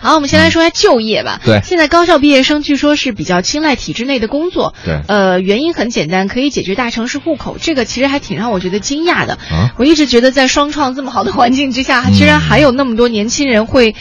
[0.00, 1.40] 好，我们先来说一下就业吧。
[1.44, 4.74] 对现在高校毕业生据说是比较青睐体制内的工作。
[4.84, 9.34] 对呃，原因很简单，可以解决大城市户口，这个其实还挺让我觉得惊讶的。
[9.34, 13.94] 啊我一直觉得在双创这么好的环境之下，居然还有那么多年轻人会。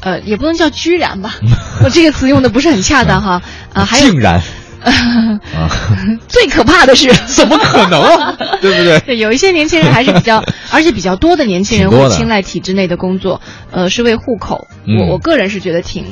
[0.00, 1.36] 呃，也不能叫居然吧，
[1.82, 3.40] 我这个词用的不是很恰当哈。
[3.72, 4.42] 啊，还有竟然
[4.84, 5.70] 啊，
[6.28, 8.34] 最可怕的是， 怎么可能啊？
[8.60, 9.00] 对不对？
[9.00, 13.40] 对，有一些年轻人还是比较，而且比较多的年轻人会青睐体制内的工作，
[13.70, 14.66] 呃，是为户口。
[14.86, 16.04] 嗯我我个人是觉得挺，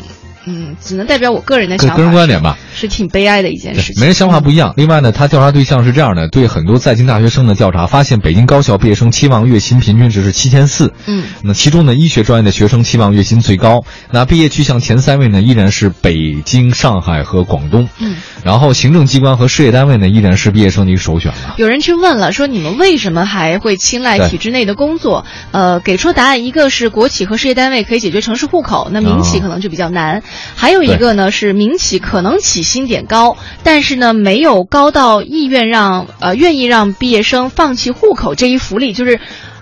[0.45, 4.01] 嗯，只能代表我个人的个想法，个人观点吧，是挺悲哀的一件事情。
[4.01, 4.75] 每人想法不一样。
[4.77, 10.93] 另外呢，他调查对象是这样的：对很多在京大学生的调查发现，北京高校毕业生期望月薪平均值是七千四。
[11.07, 13.85] 嗯，那其中呢，医学专业的学生期望月薪最高。
[14.11, 17.89] 那毕业去向前三位呢，依然是北京、上海和广东。
[17.99, 21.55] 嗯，然后行政机关和事业单位呢，依然是毕业生的一个首选了。
[21.59, 25.25] 有人去问了，说你们为什么还会青睐体制内的工作？
[25.53, 30.21] 呃，给出答案，一个是国企和事业单位可以解决城市户口，那民企哦可能就比较难；
[30.55, 39.21] 还有一个呢是民企可能起薪点高，但是呢没有高到意愿让呃愿意让毕业生放弃户口这一福利，就是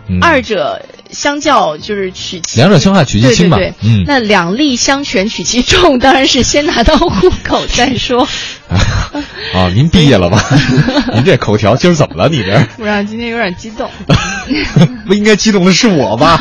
[0.08, 3.56] 嗯二者相较就是取其两者相害取其对轻吧。
[3.56, 8.28] 对对，嗯，那两利相权取其重，当然是先拿到户口再说。
[9.52, 10.44] 啊，您毕业了吧？
[11.14, 12.28] 您这口条今儿怎么了？
[12.30, 13.90] 你这不然今天有点激动。
[15.06, 16.38] 不应该激动的是我吧？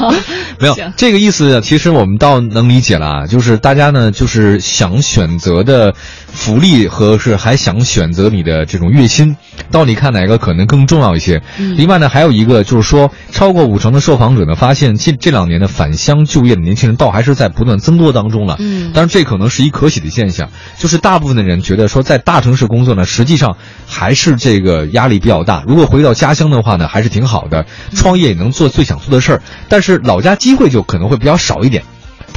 [0.59, 5.94] 没有这个意思，其实我们倒能理解了啊，就是大家呢，就是想选择的
[6.31, 9.36] 福利和是还想选择你的这种月薪，
[9.72, 11.42] 到底看哪个可能更重要一些？
[11.58, 18.58] 嗯另外呢，还有一个就是说，超过五成的受访者呢发现，近这两年的返乡就业的年轻人倒还是在不断增多当中了。
[18.59, 25.64] 嗯当然这可能是一可喜的现象，就是大部分的人觉得说，在大城市工作呢，实际上还是这个压力比较大。
[25.67, 29.42] 如果回到家乡的话呢，还是挺好的，创业也能做最想做的事儿。
[29.67, 31.83] 但是老家机会就可能会比较少一点，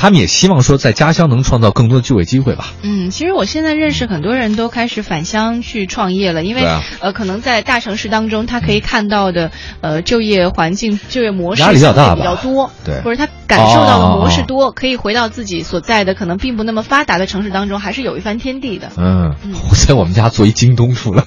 [0.03, 2.72] 他们也希望说在家乡能创造更多的就业机会吧。
[2.83, 6.83] 嗯，其实我现在认识很多人都开始返乡去创业了，因为、啊。
[6.98, 13.01] 呃，可能在大城市当中，他可以看到的呃就业环境、就业模式压力比较大比较多，对。
[13.02, 18.90] 或者他感受到的模式哦多，可以回到自己所在的可能并不那么发达的城市当中，还是有一番天地的。
[18.96, 19.35] 嗯，
[19.70, 21.24] 我在我们家做一京东出来，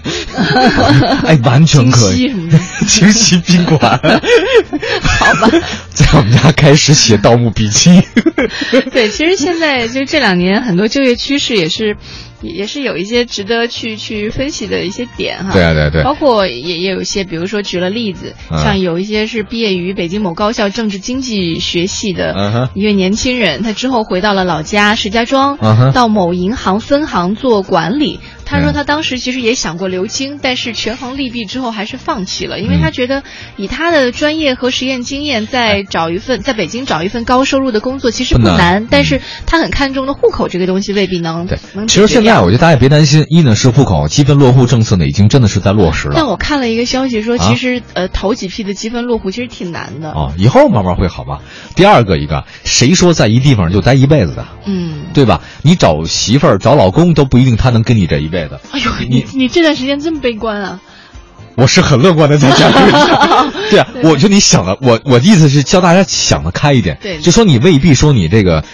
[1.25, 2.34] 哎，完全可以。
[2.88, 4.00] 清溪宾馆，
[5.02, 5.50] 好吧，
[5.94, 8.02] 在我们家开始写《盗墓笔记》。
[8.91, 11.97] 对，其实现在就这两年很多就业趋势也是，
[12.45, 15.53] 也也是有一些值得去去分析的一些点哈。
[15.53, 28.19] 对啊对对包括也也有一些，比如说举了例子，嗯像有一些是毕业于北京某高校政治经济学系的一位年轻人，他之后回到了老家石家庄，嗯到某银行分行做管理。
[28.45, 33.23] 他说嗯他当时其实也想过留京，但是权衡利弊之后还是放弃了，因为嗯他觉得
[33.57, 46.13] 以他的专业和实验经验，再找一份在北京找一份高收入的工作其实不不难难，但嗯是他很看重的户口这个东西未必能对能，其实现在我觉得大家也别担心，一呢是户口积分落户政策呢已经真的是在落实了。
[46.16, 50.11] 但我看了一个消息说，啊其实、呃头几批的积分落户其实挺难的。
[50.11, 51.39] 哦，以后慢慢会好吧。
[51.75, 55.41] 第二个一个，谁说在一地方就待一辈子的，嗯，对吧？
[55.63, 58.59] 你找媳妇儿、找老公都不一定他能跟你这一辈子。
[58.72, 60.79] 哎呦，你你这段时间这么悲观啊？
[61.56, 63.51] 我是很乐观的在讲这个。
[63.72, 66.97] 对啊，我觉得你想的，我我的意思是教大家想的开一点。
[67.01, 68.66] 对就说你未必说你这个，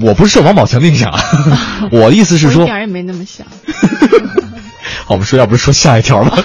[0.00, 1.12] 我不是受王宝强的影响，
[1.92, 3.46] 我的意思是说一，点也没那么想。
[5.04, 6.42] 好，我们说要不是说下一条吧。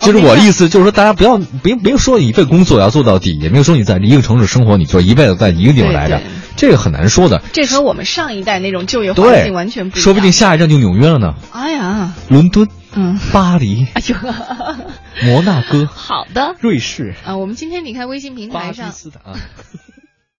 [0.00, 6.22] 就是我的意思，就是说大家不要别没有说你一份工作要做到底，也没有说你在一个城市生活，你就一辈子在一个地方待着
[6.56, 7.42] 这个很难说的。
[7.52, 10.02] 这和我们上一代那种就业环境完全不一样。
[10.02, 14.16] 说不定下一站就纽约了呢，哎呀，伦敦、嗯，巴黎、哎呦，
[15.24, 19.38] 摩纳哥、好的瑞士、啊，我们今天你看微信平巴基台上斯坦啊。